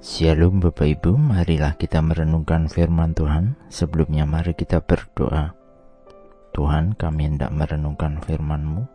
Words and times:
Shalom 0.00 0.64
Bapak 0.64 0.96
Ibu, 0.96 1.12
marilah 1.20 1.76
kita 1.76 2.00
merenungkan 2.00 2.72
firman 2.72 3.12
Tuhan. 3.12 3.52
Sebelumnya 3.68 4.24
mari 4.24 4.56
kita 4.56 4.80
berdoa. 4.80 5.52
Tuhan, 6.56 6.96
kami 6.96 7.28
hendak 7.28 7.52
merenungkan 7.52 8.16
firman-Mu. 8.24 8.88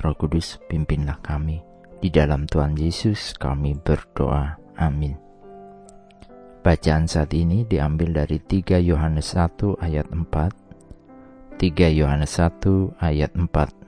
Roh 0.00 0.16
Kudus, 0.16 0.56
pimpinlah 0.64 1.20
kami. 1.20 1.60
Di 2.00 2.08
dalam 2.08 2.48
Tuhan 2.48 2.72
Yesus 2.72 3.36
kami 3.36 3.76
berdoa. 3.76 4.56
Amin. 4.80 5.20
Bacaan 6.64 7.04
saat 7.04 7.36
ini 7.36 7.68
diambil 7.68 8.24
dari 8.24 8.40
3 8.40 8.80
Yohanes 8.80 9.36
1 9.36 9.76
ayat 9.76 10.08
4. 10.08 11.60
3 11.60 11.92
Yohanes 11.92 12.32
1 12.32 12.96
ayat 13.04 13.36
4. 13.36 13.85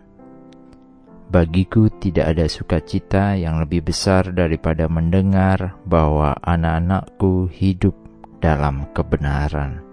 Bagiku 1.29 1.93
tidak 1.93 2.33
ada 2.33 2.49
sukacita 2.49 3.37
yang 3.37 3.61
lebih 3.61 3.85
besar 3.85 4.33
daripada 4.33 4.89
mendengar 4.89 5.77
bahwa 5.85 6.33
anak-anakku 6.41 7.53
hidup 7.53 7.93
dalam 8.41 8.89
kebenaran. 8.97 9.85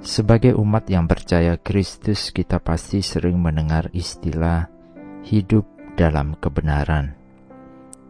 Sebagai 0.00 0.56
umat 0.56 0.88
yang 0.88 1.04
percaya 1.04 1.60
Kristus, 1.60 2.32
kita 2.32 2.56
pasti 2.56 3.04
sering 3.04 3.36
mendengar 3.36 3.92
istilah 3.92 4.64
hidup 5.28 5.68
dalam 5.92 6.40
kebenaran. 6.40 7.12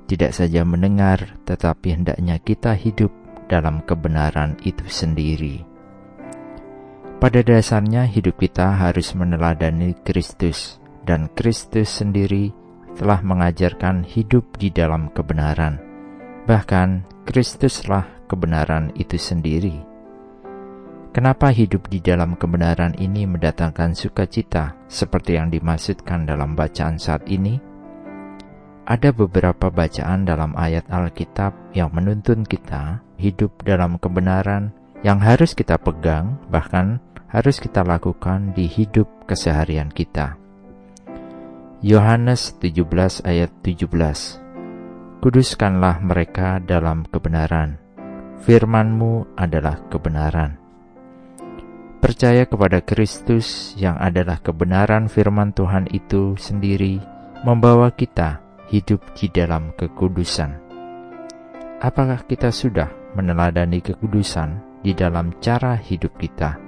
Tidak 0.07 0.31
saja 0.31 0.63
mendengar, 0.63 1.35
tetapi 1.51 1.99
hendaknya 1.99 2.39
kita 2.39 2.79
hidup 2.79 3.11
dalam 3.51 3.83
kebenaran 3.83 4.55
itu 4.63 4.87
sendiri. 4.87 5.67
Pada 7.19 7.43
dasarnya, 7.43 8.07
hidup 8.07 8.39
kita 8.39 8.71
harus 8.71 9.19
meneladani 9.19 9.99
Kristus 10.07 10.86
dan 11.07 11.31
Kristus 11.39 12.03
sendiri 12.03 12.51
telah 12.99 13.23
mengajarkan 13.23 14.03
hidup 14.03 14.59
di 14.59 14.75
dalam 14.75 15.15
kebenaran. 15.15 15.79
Bahkan 16.51 17.07
Kristuslah 17.23 18.27
kebenaran 18.27 18.91
itu 18.99 19.15
sendiri. 19.15 19.79
Kenapa 21.15 21.49
hidup 21.49 21.89
di 21.89 22.05
dalam 22.05 22.37
kebenaran 22.37 22.93
ini 23.01 23.25
mendatangkan 23.25 23.97
sukacita 23.97 24.77
seperti 24.85 25.41
yang 25.41 25.49
dimaksudkan 25.49 26.29
dalam 26.29 26.53
bacaan 26.53 27.01
saat 27.01 27.25
ini? 27.25 27.57
Ada 28.87 29.17
beberapa 29.17 29.73
bacaan 29.73 30.29
dalam 30.29 30.53
ayat 30.55 30.87
Alkitab 30.93 31.73
yang 31.73 31.91
menuntun 31.91 32.45
kita 32.45 33.01
hidup 33.17 33.65
dalam 33.65 33.97
kebenaran 33.97 34.71
yang 35.03 35.19
harus 35.19 35.57
kita 35.57 35.81
pegang, 35.81 36.37
bahkan 36.53 37.01
harus 37.33 37.59
kita 37.59 37.83
lakukan 37.83 38.53
di 38.55 38.69
hidup 38.69 39.09
keseharian 39.27 39.91
kita. 39.91 40.46
Yohanes 41.87 42.59
17 42.59 42.83
ayat 43.23 43.63
17 43.63 43.87
Kuduskanlah 45.23 46.03
mereka 46.03 46.59
dalam 46.59 47.07
kebenaran 47.07 47.79
Firmanmu 48.43 49.39
adalah 49.39 49.79
kebenaran 49.87 50.59
Percaya 52.03 52.43
kepada 52.43 52.83
Kristus 52.83 53.79
yang 53.79 53.95
adalah 54.03 54.43
kebenaran 54.43 55.07
firman 55.07 55.55
Tuhan 55.55 55.87
itu 55.95 56.35
sendiri 56.35 56.99
membawa 57.47 57.95
kita 57.95 58.43
hidup 58.67 59.07
di 59.15 59.31
dalam 59.31 59.71
kekudusan. 59.79 60.59
Apakah 61.79 62.27
kita 62.27 62.51
sudah 62.51 62.91
meneladani 63.15 63.79
kekudusan 63.79 64.83
di 64.83 64.91
dalam 64.91 65.39
cara 65.39 65.79
hidup 65.79 66.19
kita? 66.19 66.59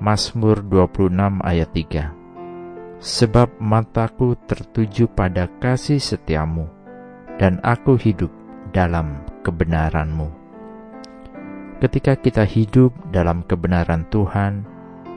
Mazmur 0.00 0.64
26 0.64 1.12
ayat 1.44 1.68
3 1.68 2.21
sebab 3.02 3.58
mataku 3.58 4.38
tertuju 4.46 5.10
pada 5.10 5.50
kasih 5.58 5.98
setiamu, 5.98 6.70
dan 7.36 7.58
aku 7.66 7.98
hidup 7.98 8.30
dalam 8.70 9.26
kebenaranmu. 9.42 10.30
Ketika 11.82 12.14
kita 12.14 12.46
hidup 12.46 12.94
dalam 13.10 13.42
kebenaran 13.42 14.06
Tuhan, 14.06 14.62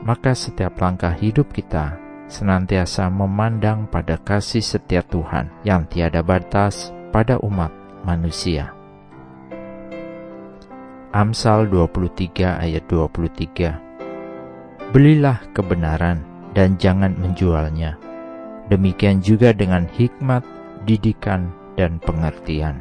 maka 0.02 0.34
setiap 0.34 0.82
langkah 0.82 1.14
hidup 1.14 1.54
kita 1.54 1.94
senantiasa 2.26 3.06
memandang 3.06 3.86
pada 3.86 4.18
kasih 4.18 4.66
setia 4.66 5.06
Tuhan 5.06 5.46
yang 5.62 5.86
tiada 5.86 6.26
batas 6.26 6.90
pada 7.14 7.38
umat 7.38 7.70
manusia. 8.02 8.74
Amsal 11.14 11.70
23 11.70 12.66
ayat 12.66 12.82
23 12.90 14.90
Belilah 14.90 15.38
kebenaran 15.54 16.35
dan 16.56 16.80
jangan 16.80 17.12
menjualnya. 17.20 18.00
Demikian 18.72 19.20
juga 19.20 19.52
dengan 19.52 19.84
hikmat, 19.84 20.40
didikan, 20.88 21.52
dan 21.76 22.00
pengertian. 22.00 22.80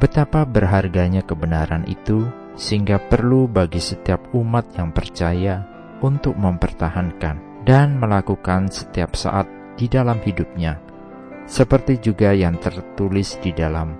Betapa 0.00 0.48
berharganya 0.48 1.20
kebenaran 1.20 1.84
itu, 1.84 2.24
sehingga 2.56 2.96
perlu 2.96 3.44
bagi 3.44 3.78
setiap 3.78 4.32
umat 4.32 4.72
yang 4.80 4.96
percaya 4.96 5.68
untuk 6.00 6.40
mempertahankan 6.40 7.68
dan 7.68 8.00
melakukan 8.00 8.72
setiap 8.72 9.12
saat 9.12 9.44
di 9.76 9.84
dalam 9.86 10.16
hidupnya, 10.24 10.80
seperti 11.44 12.00
juga 12.00 12.32
yang 12.32 12.56
tertulis 12.56 13.36
di 13.44 13.52
dalam 13.52 13.92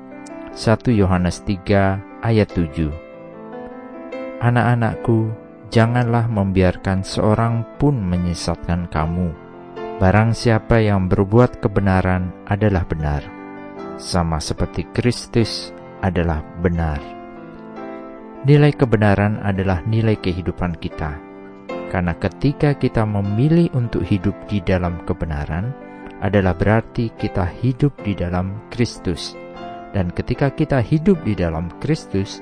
1 0.56 0.88
Yohanes 0.96 1.44
3 1.44 2.24
ayat 2.24 2.48
7. 2.48 2.88
Anak-anakku, 4.40 5.49
janganlah 5.70 6.26
membiarkan 6.26 7.06
seorang 7.06 7.62
pun 7.78 7.94
menyesatkan 8.02 8.90
kamu. 8.90 9.30
Barang 10.02 10.34
siapa 10.34 10.82
yang 10.82 11.06
berbuat 11.06 11.62
kebenaran 11.62 12.34
adalah 12.50 12.82
benar, 12.84 13.22
sama 13.96 14.42
seperti 14.42 14.90
Kristus 14.90 15.70
adalah 16.02 16.42
benar. 16.58 16.98
Nilai 18.42 18.72
kebenaran 18.72 19.38
adalah 19.44 19.84
nilai 19.84 20.16
kehidupan 20.16 20.80
kita, 20.80 21.20
karena 21.92 22.16
ketika 22.16 22.72
kita 22.74 23.04
memilih 23.04 23.68
untuk 23.76 24.00
hidup 24.02 24.32
di 24.48 24.64
dalam 24.64 25.04
kebenaran, 25.04 25.70
adalah 26.24 26.56
berarti 26.56 27.12
kita 27.20 27.44
hidup 27.60 27.92
di 28.00 28.16
dalam 28.16 28.56
Kristus, 28.72 29.36
dan 29.92 30.08
ketika 30.16 30.48
kita 30.48 30.80
hidup 30.80 31.20
di 31.28 31.36
dalam 31.36 31.68
Kristus, 31.76 32.40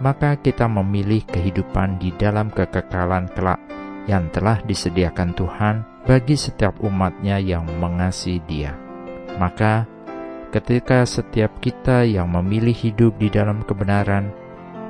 maka 0.00 0.36
kita 0.40 0.64
memilih 0.64 1.22
kehidupan 1.28 2.00
di 2.00 2.10
dalam 2.16 2.48
kekekalan 2.48 3.28
kelak 3.36 3.60
yang 4.08 4.32
telah 4.32 4.58
disediakan 4.64 5.36
Tuhan 5.36 5.76
bagi 6.08 6.34
setiap 6.34 6.80
umatnya 6.80 7.36
yang 7.36 7.68
mengasihi 7.78 8.40
dia. 8.48 8.72
Maka, 9.36 9.84
ketika 10.50 11.04
setiap 11.04 11.60
kita 11.60 12.08
yang 12.08 12.32
memilih 12.32 12.74
hidup 12.74 13.20
di 13.20 13.28
dalam 13.28 13.62
kebenaran, 13.62 14.32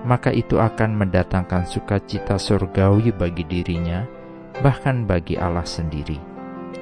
maka 0.06 0.32
itu 0.32 0.56
akan 0.56 0.97
mendatangkan 0.97 1.69
sukacita 1.69 2.41
surgawi 2.41 3.12
bagi 3.12 3.44
dirinya, 3.44 4.06
bahkan 4.65 5.04
bagi 5.04 5.37
Allah 5.37 5.66
sendiri. 5.66 6.16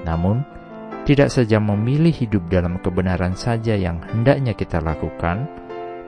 Namun, 0.06 0.44
tidak 1.08 1.32
saja 1.32 1.56
memilih 1.58 2.12
hidup 2.12 2.46
dalam 2.52 2.76
kebenaran 2.78 3.32
saja 3.32 3.72
yang 3.74 3.98
hendaknya 4.12 4.52
kita 4.52 4.78
lakukan, 4.78 5.48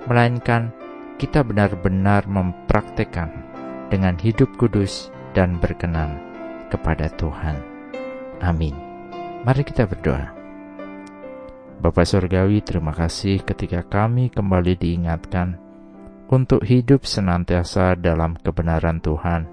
melainkan 0.04 0.70
kita 1.20 1.44
benar-benar 1.44 2.24
mempraktekkan 2.24 3.28
dengan 3.92 4.16
hidup 4.16 4.48
kudus 4.56 5.12
dan 5.36 5.60
berkenan 5.60 6.16
kepada 6.72 7.12
Tuhan. 7.20 7.60
Amin. 8.40 8.72
Mari 9.44 9.60
kita 9.68 9.84
berdoa. 9.84 10.32
Bapak 11.84 12.08
Surgawi, 12.08 12.64
terima 12.64 12.96
kasih 12.96 13.44
ketika 13.44 13.84
kami 13.84 14.32
kembali 14.32 14.80
diingatkan 14.80 15.60
untuk 16.32 16.64
hidup 16.64 17.04
senantiasa 17.04 18.00
dalam 18.00 18.40
kebenaran 18.40 19.04
Tuhan. 19.04 19.44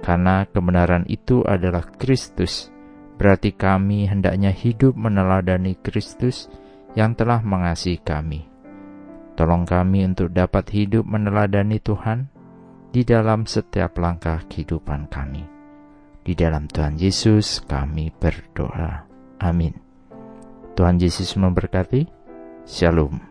Karena 0.00 0.48
kebenaran 0.48 1.04
itu 1.04 1.44
adalah 1.44 1.84
Kristus, 2.00 2.72
berarti 3.20 3.52
kami 3.52 4.08
hendaknya 4.08 4.56
hidup 4.56 4.96
meneladani 4.96 5.76
Kristus 5.84 6.48
yang 6.96 7.12
telah 7.12 7.44
mengasihi 7.44 8.00
kami. 8.00 8.47
Tolong 9.38 9.62
kami 9.62 10.02
untuk 10.02 10.34
dapat 10.34 10.66
hidup 10.74 11.06
meneladani 11.06 11.78
Tuhan 11.78 12.26
di 12.90 13.06
dalam 13.06 13.46
setiap 13.46 13.94
langkah 14.02 14.42
kehidupan 14.50 15.06
kami. 15.06 15.46
Di 16.26 16.34
dalam 16.34 16.66
Tuhan 16.66 16.98
Yesus 16.98 17.62
kami 17.62 18.10
berdoa. 18.10 19.06
Amin. 19.38 19.78
Tuhan 20.74 20.98
Yesus 20.98 21.38
memberkati. 21.38 22.10
Shalom. 22.66 23.27